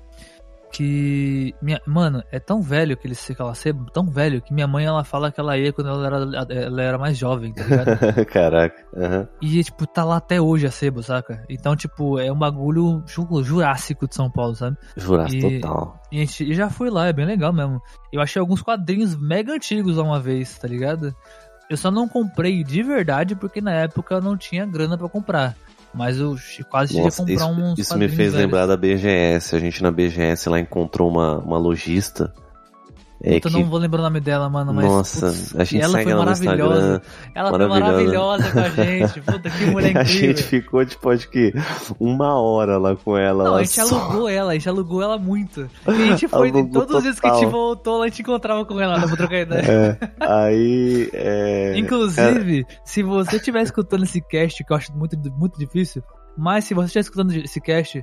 que, 0.71 1.53
minha, 1.61 1.81
mano, 1.85 2.23
é 2.31 2.39
tão 2.39 2.61
velho 2.61 2.93
aquele, 2.93 3.15
aquela 3.29 3.53
sebo, 3.53 3.85
tão 3.91 4.05
velho, 4.05 4.41
que 4.41 4.53
minha 4.53 4.67
mãe, 4.67 4.85
ela 4.85 5.03
fala 5.03 5.31
que 5.31 5.39
ela 5.39 5.57
ia 5.57 5.73
quando 5.73 5.89
ela 5.89 6.05
era, 6.07 6.53
ela 6.53 6.81
era 6.81 6.97
mais 6.97 7.17
jovem, 7.17 7.53
tá 7.53 7.63
ligado? 7.63 8.25
Caraca. 8.31 8.85
aham. 8.95 9.27
E, 9.41 9.63
tipo, 9.63 9.85
tá 9.88 10.03
lá 10.03 10.17
até 10.17 10.39
hoje 10.39 10.65
a 10.67 10.71
sebo, 10.71 11.01
saca? 11.03 11.43
Então, 11.49 11.75
tipo, 11.75 12.19
é 12.19 12.31
um 12.31 12.38
bagulho 12.38 13.03
ju- 13.07 13.43
jurássico 13.43 14.07
de 14.07 14.15
São 14.15 14.29
Paulo, 14.29 14.55
sabe? 14.55 14.77
Juraço 14.95 15.35
E- 15.35 15.59
total. 15.59 15.99
E 16.11 16.17
a 16.17 16.19
gente 16.25 16.43
e 16.43 16.53
já 16.53 16.69
fui 16.69 16.89
lá, 16.89 17.07
é 17.07 17.13
bem 17.13 17.25
legal 17.25 17.51
mesmo. 17.53 17.81
Eu 18.11 18.21
achei 18.21 18.39
alguns 18.39 18.61
quadrinhos 18.61 19.15
mega 19.15 19.53
antigos 19.53 19.97
lá 19.97 20.03
uma 20.03 20.19
vez, 20.19 20.57
tá 20.57 20.67
ligado? 20.67 21.13
Eu 21.69 21.77
só 21.77 21.91
não 21.91 22.07
comprei 22.07 22.63
de 22.63 22.81
verdade 22.81 23.35
porque 23.35 23.61
na 23.61 23.71
época 23.71 24.15
eu 24.15 24.21
não 24.21 24.35
tinha 24.35 24.65
grana 24.65 24.97
pra 24.97 25.07
comprar. 25.07 25.55
Mas 25.93 26.19
eu 26.19 26.38
quase 26.69 26.93
cheguei 26.93 27.08
a 27.08 27.12
comprar 27.12 27.34
isso, 27.34 27.46
uns 27.48 27.79
isso 27.79 27.98
me 27.98 28.08
fez 28.08 28.17
velhos. 28.17 28.36
lembrar 28.36 28.65
da 28.65 28.77
BGS. 28.77 29.55
A 29.55 29.60
gente 29.60 29.81
na 29.81 29.91
BGS 29.91 30.50
lá 30.50 30.60
encontrou 30.60 31.10
uma, 31.10 31.38
uma 31.39 31.58
lojista. 31.58 32.34
É 33.21 33.35
eu 33.35 33.41
que, 33.41 33.49
não 33.49 33.65
vou 33.65 33.77
lembrar 33.79 33.99
o 33.99 34.03
nome 34.03 34.21
dela, 34.21 34.49
mano, 34.49 34.73
mas. 34.73 34.85
nossa, 34.85 35.27
putz, 35.27 35.55
a 35.55 35.65
gente 35.65 35.81
ela 35.81 35.91
segue 35.91 36.03
foi 36.05 36.11
ela 36.13 36.25
maravilhosa. 36.25 37.01
Ela 37.35 37.51
maravilhosa. 37.51 37.69
foi 37.69 37.91
maravilhosa 37.91 38.51
com 38.51 38.59
a 38.59 38.69
gente. 38.69 39.21
Puta, 39.21 39.49
que 39.49 39.65
mulher 39.71 39.97
a 39.97 40.01
incrível. 40.03 40.27
gente 40.27 40.43
ficou, 40.43 40.85
tipo, 40.85 41.09
acho 41.09 41.29
que 41.29 41.53
uma 41.99 42.39
hora 42.39 42.77
lá 42.77 42.95
com 42.95 43.17
ela. 43.17 43.43
Não, 43.43 43.55
a 43.55 43.63
gente 43.63 43.75
só. 43.75 43.81
alugou 43.81 44.29
ela, 44.29 44.51
a 44.51 44.53
gente 44.53 44.69
alugou 44.69 45.01
ela 45.03 45.17
muito. 45.17 45.69
E 45.85 45.91
a 45.91 45.93
gente 45.93 46.27
foi, 46.29 46.49
Alugou 46.49 46.71
todos 46.71 46.95
os 46.95 47.03
dias 47.03 47.19
que 47.19 47.27
a 47.27 47.33
gente 47.33 47.45
total. 47.45 47.59
voltou, 47.59 48.03
a 48.03 48.07
gente 48.07 48.21
encontrava 48.21 48.65
com 48.65 48.79
ela, 48.79 48.99
pra 49.05 49.17
trocar 49.17 49.39
ideia. 49.41 49.61
É, 49.67 49.97
aí. 50.21 51.09
É, 51.11 51.77
Inclusive, 51.77 52.65
se 52.85 53.03
você 53.03 53.35
estiver 53.35 53.63
escutando 53.63 54.03
esse 54.03 54.21
cast, 54.21 54.63
que 54.63 54.71
eu 54.71 54.77
acho 54.77 54.93
muito, 54.95 55.17
muito 55.38 55.59
difícil, 55.59 56.01
mas 56.38 56.63
se 56.63 56.73
você 56.73 56.85
estiver 56.85 57.01
escutando 57.01 57.33
esse 57.35 57.59
cast, 57.59 58.01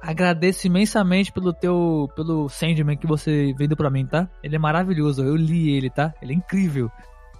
agradeço 0.00 0.66
imensamente 0.66 1.32
pelo 1.32 1.52
teu, 1.52 2.08
pelo 2.14 2.48
Sandman 2.48 2.96
que 2.96 3.06
você 3.06 3.52
veio 3.56 3.76
pra 3.76 3.90
mim, 3.90 4.06
tá? 4.06 4.28
Ele 4.42 4.56
é 4.56 4.58
maravilhoso, 4.58 5.22
eu 5.22 5.36
li 5.36 5.76
ele, 5.76 5.90
tá? 5.90 6.14
Ele 6.22 6.32
é 6.32 6.36
incrível. 6.36 6.90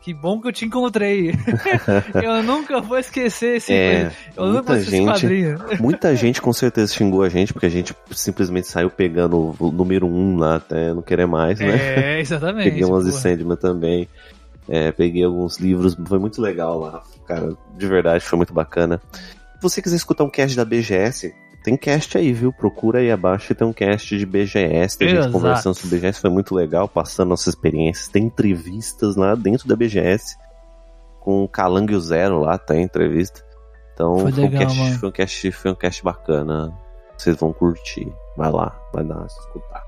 Que 0.01 0.15
bom 0.15 0.41
que 0.41 0.49
eu 0.49 0.53
te 0.53 0.65
encontrei. 0.65 1.35
eu 2.23 2.43
nunca 2.43 2.81
vou 2.81 2.99
esquecer 2.99 3.57
esse, 3.57 3.73
É, 3.73 4.13
eu 4.37 4.47
muita 4.53 4.81
gente, 4.81 5.81
muita 5.81 6.15
gente 6.17 6.41
com 6.41 6.53
certeza 6.53 6.95
xingou 6.95 7.23
a 7.23 7.29
gente, 7.29 7.53
porque 7.53 7.67
a 7.67 7.71
gente 7.71 7.95
simplesmente 8.13 8.69
saiu 8.69 8.91
pegando 8.91 9.57
o 9.59 9.73
número 9.73 10.07
um 10.07 10.39
lá 10.39 10.57
até 10.57 10.95
não 10.95 11.03
querer 11.03 11.27
mais, 11.27 11.59
né? 11.59 12.17
É, 12.17 12.21
exatamente. 12.21 12.71
Peguei 12.71 12.85
umas 12.85 13.05
de. 13.05 13.13
Sandman 13.13 13.57
também. 13.57 14.09
É, 14.69 14.93
peguei 14.93 15.25
alguns 15.25 15.59
livros, 15.59 15.97
foi 16.07 16.19
muito 16.19 16.41
legal 16.41 16.79
lá. 16.79 17.03
Cara, 17.27 17.57
de 17.77 17.87
verdade, 17.87 18.25
foi 18.25 18.37
muito 18.37 18.53
bacana. 18.53 19.01
Se 19.13 19.63
você 19.63 19.83
quiser 19.83 19.97
escutar 19.97 20.25
um 20.25 20.31
cast 20.31 20.57
da 20.57 20.65
BGS, 20.65 21.35
tem 21.69 21.77
cast 21.77 22.17
aí, 22.17 22.33
viu? 22.33 22.51
Procura 22.51 23.01
aí 23.01 23.11
abaixo, 23.11 23.55
tem 23.55 23.67
um 23.67 23.75
cast 23.75 24.17
de 24.17 24.25
BGS, 24.25 24.97
tem 24.97 25.09
gente 25.11 25.19
Exato. 25.19 25.33
conversando 25.33 25.75
sobre 25.75 25.99
BGS, 25.99 26.19
foi 26.19 26.31
muito 26.31 26.55
legal, 26.55 26.89
passando 26.89 27.29
nossas 27.29 27.49
experiências. 27.49 28.09
Tem 28.09 28.25
entrevistas 28.25 29.17
lá 29.17 29.35
dentro 29.35 29.69
da 29.69 29.77
BGS, 29.77 30.39
com 31.21 31.45
o 31.45 31.49
Calango 31.49 32.01
Zero 32.01 32.41
lá, 32.41 32.57
tem 32.57 32.83
entrevista. 32.83 33.45
Então 33.93 34.19
Foi 34.19 34.33
foi, 34.33 34.45
um 34.45 34.47
legal, 34.47 34.63
cast, 34.63 34.79
mano. 34.79 34.99
foi 34.99 35.09
um 35.11 35.13
cast, 35.13 35.53
foi 35.53 35.71
um 35.71 35.75
cast 35.75 36.03
bacana. 36.03 36.75
Vocês 37.19 37.37
vão 37.37 37.53
curtir. 37.53 38.11
Vai 38.35 38.51
lá, 38.51 38.75
vai 38.95 39.05
dar 39.05 39.27
escutar. 39.27 39.88